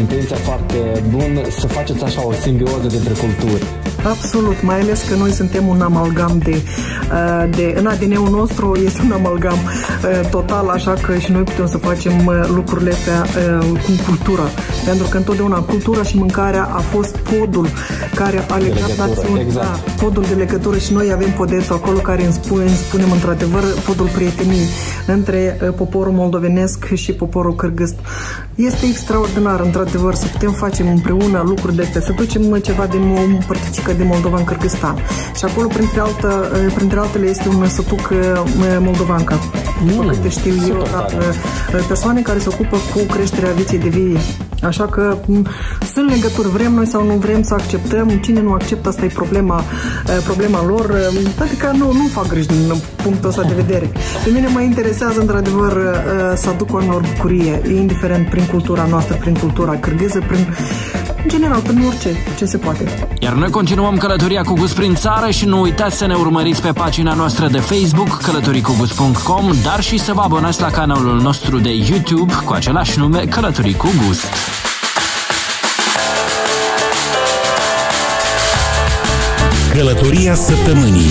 intenția 0.00 0.36
foarte 0.48 0.78
bună 1.14 1.40
să 1.60 1.66
faceți 1.66 2.02
așa 2.04 2.26
o 2.26 2.32
simbioză 2.32 2.86
dintre 2.96 3.14
culturi. 3.22 3.64
Absolut, 4.04 4.62
mai 4.62 4.80
ales 4.80 5.02
că 5.08 5.14
noi 5.14 5.30
suntem 5.30 5.66
un 5.66 5.80
amalgam 5.80 6.38
de, 6.38 6.56
uh, 6.56 7.56
de 7.56 7.74
în 7.78 7.86
ADN-ul 7.86 8.30
nostru 8.30 8.76
este 8.84 9.02
un 9.04 9.12
amalgam 9.12 9.56
uh, 9.56 10.28
total, 10.30 10.68
așa 10.68 10.92
că 10.92 11.16
și 11.18 11.32
noi 11.32 11.42
putem 11.42 11.66
să 11.66 11.78
facem 11.78 12.26
uh, 12.26 12.34
lucrurile 12.54 12.90
astea 12.90 13.26
cu 13.70 13.90
cultura. 14.06 14.42
Pentru 14.84 15.06
că 15.06 15.16
întotdeauna 15.16 15.58
cultura 15.58 16.02
și 16.02 16.16
mâncarea 16.16 16.64
a 16.72 16.78
fost 16.78 17.16
podul 17.16 17.68
care 18.14 18.44
a 18.50 18.56
legat 18.56 18.96
națiunea, 18.96 19.42
exact. 19.42 19.66
da, 19.66 19.92
podul 20.02 20.24
de 20.28 20.34
legătură 20.34 20.78
și 20.78 20.92
noi 20.92 21.12
avem 21.12 21.30
podețul 21.30 21.74
acolo 21.74 21.98
care 21.98 22.24
îmi, 22.24 22.32
spune, 22.32 22.62
îmi 22.62 22.76
spunem 22.88 23.10
într-adevăr 23.12 23.62
podul 23.86 24.06
prieteniei 24.06 24.68
între 25.06 25.58
poporul 25.76 26.12
moldovenesc 26.12 26.94
și 26.94 27.12
poporul 27.12 27.54
cârgâst. 27.54 27.94
Este 28.54 28.86
extraordinar, 28.86 29.60
într-adevăr, 29.60 30.14
să 30.14 30.26
putem 30.26 30.52
face 30.52 30.82
împreună 30.82 31.42
lucruri 31.46 31.76
de 31.76 31.82
astea, 31.82 32.00
să 32.00 32.12
ducem 32.12 32.58
ceva 32.62 32.86
din 32.86 33.00
o 33.00 33.44
părticică 33.46 33.92
de 33.94 34.04
Moldova 34.04 34.36
în 34.38 34.44
Kyrgyzstan. 34.44 34.96
Și 35.36 35.44
acolo, 35.44 35.66
printre, 35.66 36.00
altă, 36.00 36.50
printre 36.74 36.98
altele, 36.98 37.26
este 37.26 37.48
un 37.48 37.68
sătuc 37.68 38.12
moldovanca. 38.78 39.38
Mm, 39.84 40.08
câte 40.08 40.28
știu 40.28 40.54
eu, 40.68 40.86
da, 40.92 41.06
persoane 41.88 42.20
care 42.20 42.38
se 42.38 42.48
ocupă 42.48 42.76
cu 42.94 42.98
creșterea 43.12 43.50
viței 43.50 43.78
de 43.78 43.88
vie. 43.88 44.18
Așa 44.62 44.84
că 44.84 45.16
sunt 45.94 46.10
legături, 46.10 46.48
vrem 46.48 46.72
noi 46.72 46.86
sau 46.86 47.04
nu 47.04 47.14
vrem 47.14 47.42
să 47.42 47.54
acceptăm, 47.54 48.08
cine 48.08 48.40
nu 48.40 48.52
acceptă, 48.52 48.88
asta 48.88 49.04
e 49.04 49.08
problema, 49.08 49.62
problema 50.24 50.64
lor, 50.64 50.94
adică 51.40 51.72
nu, 51.76 51.92
nu 51.92 52.06
fac 52.12 52.26
griji 52.26 52.46
din 52.46 52.74
punctul 53.02 53.28
ăsta 53.28 53.42
de 53.42 53.54
vedere. 53.54 53.90
Pe 54.24 54.30
mine 54.30 54.48
mă 54.52 54.60
interesează 54.60 55.20
într-adevăr 55.20 55.94
să 56.34 56.48
aduc 56.48 56.74
o 56.74 56.78
bucurie, 57.14 57.62
indiferent 57.76 58.28
prin 58.28 58.46
cultura 58.46 58.86
noastră, 58.90 59.16
prin 59.20 59.34
cultura 59.34 59.76
cârgheză, 59.76 60.22
prin 60.28 60.46
în 61.24 61.30
general, 61.30 61.60
prin 61.60 61.84
orice 61.86 62.16
ce 62.36 62.44
se 62.44 62.56
poate. 62.56 63.08
Iar 63.18 63.32
noi 63.32 63.50
continuăm 63.50 63.96
călătoria 63.96 64.42
cu 64.42 64.54
gust 64.54 64.74
prin 64.74 64.94
țară 64.94 65.30
și 65.30 65.44
nu 65.44 65.60
uitați 65.60 65.96
să 65.96 66.06
ne 66.06 66.14
urmăriți 66.14 66.62
pe 66.62 66.72
pagina 66.72 67.14
noastră 67.14 67.48
de 67.48 67.58
Facebook 67.58 68.20
călătoricugust.com, 68.22 69.52
dar 69.62 69.82
și 69.82 69.98
să 69.98 70.12
vă 70.12 70.20
abonați 70.20 70.60
la 70.60 70.70
canalul 70.70 71.20
nostru 71.20 71.58
de 71.58 71.70
YouTube 71.70 72.32
cu 72.44 72.52
același 72.52 72.98
nume 72.98 73.24
Călătorii 73.24 73.74
cu 73.74 73.88
Gust. 74.06 74.26
Călătoria 79.72 80.34
săptămânii 80.34 81.10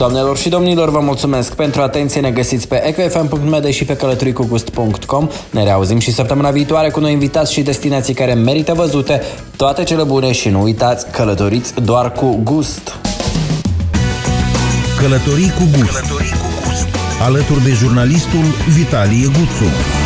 Doamnelor 0.00 0.38
și 0.38 0.48
domnilor, 0.48 0.90
vă 0.90 1.00
mulțumesc 1.00 1.54
pentru 1.54 1.80
atenție. 1.80 2.20
Ne 2.20 2.30
găsiți 2.30 2.68
pe 2.68 2.86
ecofm.md 2.86 3.68
și 3.68 3.84
pe 3.84 3.96
călătoricugust.com. 3.96 5.28
Ne 5.50 5.64
reauzim 5.64 5.98
și 5.98 6.12
săptămâna 6.12 6.50
viitoare 6.50 6.90
cu 6.90 7.00
noi 7.00 7.12
invitați 7.12 7.52
și 7.52 7.62
destinații 7.62 8.14
care 8.14 8.34
merită 8.34 8.74
văzute. 8.74 9.22
Toate 9.56 9.82
cele 9.82 10.02
bune 10.02 10.32
și 10.32 10.48
nu 10.48 10.62
uitați, 10.62 11.10
călătoriți 11.10 11.74
doar 11.82 12.12
cu 12.12 12.40
gust. 12.42 12.98
Călătorii 14.98 15.50
cu 15.50 15.62
gust. 15.78 15.98
Călătorii 15.98 16.30
cu 16.30 16.48
gust. 16.64 16.88
Alături 17.22 17.62
de 17.64 17.70
jurnalistul 17.70 18.44
Vitalie 18.76 19.26
Guțu. 19.26 19.99